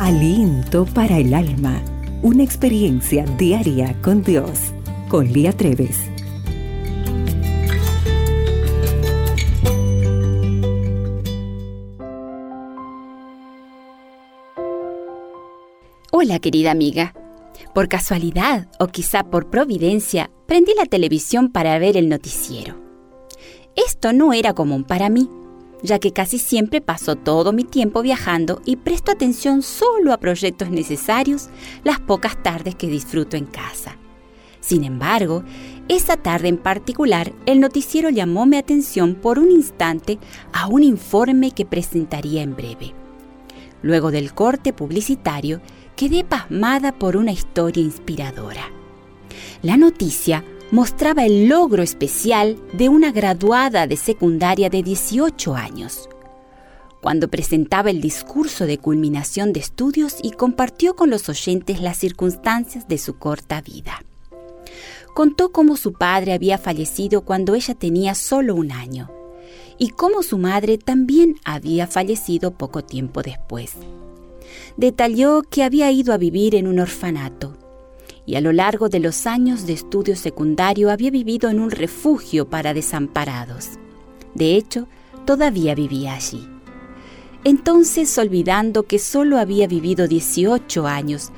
Aliento 0.00 0.86
para 0.86 1.18
el 1.18 1.32
alma. 1.32 1.80
Una 2.20 2.42
experiencia 2.42 3.24
diaria 3.38 3.96
con 4.02 4.24
Dios. 4.24 4.72
Con 5.08 5.32
Lía 5.32 5.52
Treves. 5.52 6.10
Hola 16.10 16.40
querida 16.40 16.72
amiga. 16.72 17.14
Por 17.72 17.88
casualidad 17.88 18.66
o 18.80 18.88
quizá 18.88 19.22
por 19.22 19.48
providencia, 19.48 20.28
prendí 20.46 20.72
la 20.76 20.86
televisión 20.86 21.52
para 21.52 21.78
ver 21.78 21.96
el 21.96 22.08
noticiero. 22.08 22.80
Esto 23.76 24.12
no 24.12 24.32
era 24.32 24.54
común 24.54 24.82
para 24.82 25.08
mí, 25.08 25.30
ya 25.84 25.98
que 25.98 26.12
casi 26.12 26.38
siempre 26.38 26.80
paso 26.80 27.14
todo 27.14 27.52
mi 27.52 27.62
tiempo 27.62 28.00
viajando 28.00 28.62
y 28.64 28.76
presto 28.76 29.12
atención 29.12 29.62
solo 29.62 30.14
a 30.14 30.18
proyectos 30.18 30.70
necesarios 30.70 31.50
las 31.84 32.00
pocas 32.00 32.42
tardes 32.42 32.74
que 32.74 32.88
disfruto 32.88 33.36
en 33.36 33.44
casa. 33.44 33.98
Sin 34.60 34.82
embargo, 34.82 35.44
esa 35.88 36.16
tarde 36.16 36.48
en 36.48 36.56
particular, 36.56 37.34
el 37.44 37.60
noticiero 37.60 38.08
llamó 38.08 38.46
mi 38.46 38.56
atención 38.56 39.14
por 39.14 39.38
un 39.38 39.50
instante 39.50 40.18
a 40.54 40.68
un 40.68 40.82
informe 40.82 41.50
que 41.50 41.66
presentaría 41.66 42.42
en 42.42 42.56
breve. 42.56 42.94
Luego 43.82 44.10
del 44.10 44.32
corte 44.32 44.72
publicitario, 44.72 45.60
quedé 45.96 46.24
pasmada 46.24 46.92
por 46.92 47.18
una 47.18 47.32
historia 47.32 47.82
inspiradora. 47.82 48.70
La 49.60 49.76
noticia 49.76 50.42
mostraba 50.74 51.24
el 51.24 51.46
logro 51.46 51.84
especial 51.84 52.56
de 52.72 52.88
una 52.88 53.12
graduada 53.12 53.86
de 53.86 53.96
secundaria 53.96 54.70
de 54.70 54.82
18 54.82 55.54
años, 55.54 56.08
cuando 57.00 57.28
presentaba 57.28 57.90
el 57.90 58.00
discurso 58.00 58.66
de 58.66 58.78
culminación 58.78 59.52
de 59.52 59.60
estudios 59.60 60.16
y 60.20 60.32
compartió 60.32 60.96
con 60.96 61.10
los 61.10 61.28
oyentes 61.28 61.80
las 61.80 61.98
circunstancias 61.98 62.88
de 62.88 62.98
su 62.98 63.18
corta 63.20 63.60
vida. 63.60 64.04
Contó 65.14 65.52
cómo 65.52 65.76
su 65.76 65.92
padre 65.92 66.32
había 66.32 66.58
fallecido 66.58 67.20
cuando 67.20 67.54
ella 67.54 67.76
tenía 67.76 68.16
solo 68.16 68.56
un 68.56 68.72
año 68.72 69.12
y 69.78 69.90
cómo 69.90 70.24
su 70.24 70.38
madre 70.38 70.76
también 70.76 71.36
había 71.44 71.86
fallecido 71.86 72.58
poco 72.58 72.82
tiempo 72.82 73.22
después. 73.22 73.74
Detalló 74.76 75.42
que 75.48 75.62
había 75.62 75.92
ido 75.92 76.12
a 76.12 76.18
vivir 76.18 76.56
en 76.56 76.66
un 76.66 76.80
orfanato 76.80 77.63
y 78.26 78.36
a 78.36 78.40
lo 78.40 78.52
largo 78.52 78.88
de 78.88 79.00
los 79.00 79.26
años 79.26 79.66
de 79.66 79.74
estudio 79.74 80.16
secundario 80.16 80.90
había 80.90 81.10
vivido 81.10 81.50
en 81.50 81.60
un 81.60 81.70
refugio 81.70 82.48
para 82.48 82.74
desamparados. 82.74 83.70
De 84.34 84.56
hecho, 84.56 84.88
todavía 85.24 85.74
vivía 85.74 86.14
allí. 86.14 86.48
Entonces, 87.44 88.16
olvidando 88.16 88.84
que 88.84 88.98
solo 88.98 89.38
había 89.38 89.66
vivido 89.66 90.08
18 90.08 90.86
años, 90.86 91.30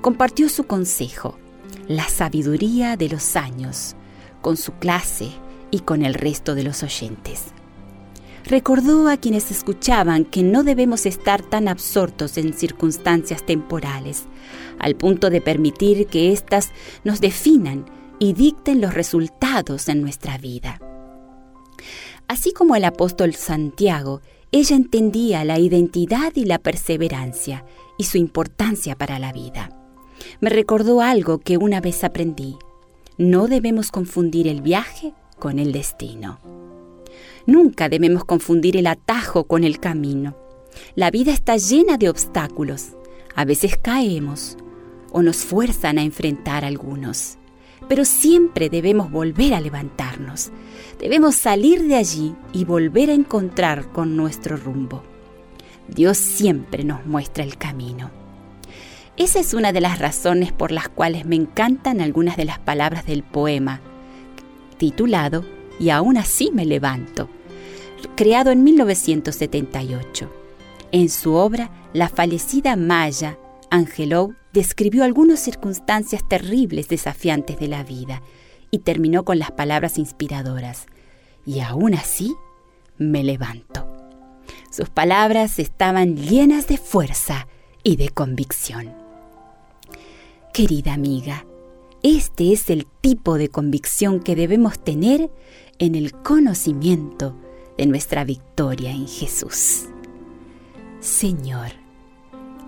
compartió 0.00 0.48
su 0.48 0.64
consejo, 0.64 1.38
la 1.86 2.08
sabiduría 2.08 2.96
de 2.96 3.08
los 3.08 3.36
años, 3.36 3.94
con 4.40 4.56
su 4.56 4.72
clase 4.72 5.30
y 5.70 5.80
con 5.80 6.02
el 6.02 6.14
resto 6.14 6.54
de 6.54 6.64
los 6.64 6.82
oyentes 6.82 7.52
recordó 8.44 9.08
a 9.08 9.16
quienes 9.16 9.50
escuchaban 9.50 10.24
que 10.24 10.42
no 10.42 10.62
debemos 10.62 11.06
estar 11.06 11.42
tan 11.42 11.68
absortos 11.68 12.36
en 12.38 12.52
circunstancias 12.52 13.44
temporales, 13.44 14.24
al 14.78 14.96
punto 14.96 15.30
de 15.30 15.40
permitir 15.40 16.06
que 16.06 16.32
éstas 16.32 16.70
nos 17.04 17.20
definan 17.20 17.86
y 18.18 18.32
dicten 18.32 18.80
los 18.80 18.94
resultados 18.94 19.88
en 19.88 20.02
nuestra 20.02 20.38
vida. 20.38 20.80
Así 22.28 22.52
como 22.52 22.76
el 22.76 22.84
apóstol 22.84 23.34
Santiago, 23.34 24.20
ella 24.52 24.76
entendía 24.76 25.44
la 25.44 25.58
identidad 25.58 26.32
y 26.34 26.44
la 26.44 26.58
perseverancia 26.58 27.64
y 27.98 28.04
su 28.04 28.18
importancia 28.18 28.96
para 28.96 29.18
la 29.18 29.32
vida. 29.32 29.70
Me 30.40 30.50
recordó 30.50 31.00
algo 31.00 31.38
que 31.38 31.56
una 31.56 31.80
vez 31.80 32.04
aprendí. 32.04 32.56
No 33.18 33.48
debemos 33.48 33.90
confundir 33.90 34.46
el 34.48 34.62
viaje 34.62 35.14
con 35.38 35.58
el 35.58 35.72
destino. 35.72 36.61
Nunca 37.46 37.88
debemos 37.88 38.24
confundir 38.24 38.76
el 38.76 38.86
atajo 38.86 39.44
con 39.44 39.64
el 39.64 39.80
camino. 39.80 40.36
La 40.94 41.10
vida 41.10 41.32
está 41.32 41.56
llena 41.56 41.96
de 41.96 42.08
obstáculos. 42.08 42.90
A 43.34 43.44
veces 43.44 43.76
caemos 43.76 44.56
o 45.10 45.22
nos 45.22 45.38
fuerzan 45.38 45.98
a 45.98 46.02
enfrentar 46.02 46.64
algunos. 46.64 47.38
Pero 47.88 48.04
siempre 48.04 48.70
debemos 48.70 49.10
volver 49.10 49.54
a 49.54 49.60
levantarnos. 49.60 50.50
Debemos 50.98 51.34
salir 51.34 51.82
de 51.86 51.96
allí 51.96 52.34
y 52.52 52.64
volver 52.64 53.10
a 53.10 53.14
encontrar 53.14 53.92
con 53.92 54.16
nuestro 54.16 54.56
rumbo. 54.56 55.02
Dios 55.88 56.16
siempre 56.16 56.84
nos 56.84 57.04
muestra 57.06 57.42
el 57.42 57.56
camino. 57.58 58.10
Esa 59.16 59.40
es 59.40 59.52
una 59.52 59.72
de 59.72 59.80
las 59.80 59.98
razones 59.98 60.52
por 60.52 60.72
las 60.72 60.88
cuales 60.88 61.26
me 61.26 61.36
encantan 61.36 62.00
algunas 62.00 62.36
de 62.36 62.46
las 62.46 62.58
palabras 62.58 63.04
del 63.04 63.22
poema, 63.22 63.80
titulado 64.78 65.44
y 65.78 65.90
aún 65.90 66.16
así 66.16 66.50
me 66.52 66.64
levanto, 66.64 67.28
creado 68.16 68.50
en 68.50 68.64
1978. 68.64 70.30
En 70.92 71.08
su 71.08 71.34
obra, 71.34 71.70
la 71.92 72.08
fallecida 72.08 72.76
Maya 72.76 73.38
Angelou 73.70 74.34
describió 74.52 75.04
algunas 75.04 75.40
circunstancias 75.40 76.22
terribles 76.28 76.88
desafiantes 76.88 77.58
de 77.58 77.68
la 77.68 77.82
vida 77.84 78.22
y 78.70 78.80
terminó 78.80 79.24
con 79.24 79.38
las 79.38 79.50
palabras 79.50 79.98
inspiradoras. 79.98 80.86
Y 81.46 81.60
aún 81.60 81.94
así, 81.94 82.34
me 82.98 83.24
levanto. 83.24 83.86
Sus 84.70 84.90
palabras 84.90 85.58
estaban 85.58 86.16
llenas 86.16 86.66
de 86.66 86.78
fuerza 86.78 87.46
y 87.82 87.96
de 87.96 88.10
convicción. 88.10 88.94
Querida 90.52 90.92
amiga, 90.92 91.46
este 92.02 92.52
es 92.52 92.68
el 92.70 92.86
tipo 93.00 93.38
de 93.38 93.48
convicción 93.48 94.20
que 94.20 94.34
debemos 94.34 94.78
tener 94.78 95.30
en 95.78 95.94
el 95.94 96.12
conocimiento 96.12 97.36
de 97.78 97.86
nuestra 97.86 98.24
victoria 98.24 98.90
en 98.90 99.06
Jesús. 99.06 99.84
Señor, 101.00 101.72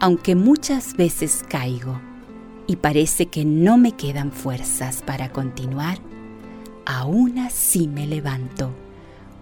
aunque 0.00 0.34
muchas 0.34 0.96
veces 0.96 1.44
caigo 1.48 2.00
y 2.66 2.76
parece 2.76 3.26
que 3.26 3.44
no 3.44 3.76
me 3.76 3.92
quedan 3.92 4.30
fuerzas 4.30 5.02
para 5.02 5.30
continuar, 5.30 5.98
aún 6.86 7.38
así 7.38 7.88
me 7.88 8.06
levanto, 8.06 8.70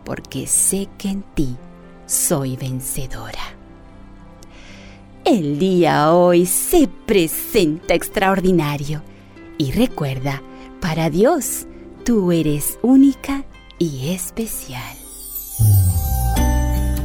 porque 0.04 0.46
sé 0.46 0.88
que 0.98 1.10
en 1.10 1.22
ti 1.34 1.56
soy 2.06 2.56
vencedora. 2.56 3.56
El 5.24 5.58
día 5.58 6.12
hoy 6.12 6.46
se 6.46 6.88
presenta 7.06 7.94
extraordinario 7.94 9.02
y 9.58 9.72
recuerda, 9.72 10.42
para 10.80 11.10
Dios, 11.10 11.66
tú 12.04 12.32
eres 12.32 12.78
única 12.82 13.44
y 13.78 14.10
especial. 14.10 14.96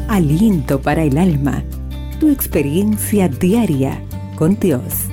Aliento 0.07 0.81
para 0.81 1.03
el 1.03 1.17
alma. 1.17 1.63
Tu 2.19 2.29
experiencia 2.29 3.27
diaria 3.27 4.01
con 4.35 4.59
Dios. 4.59 5.07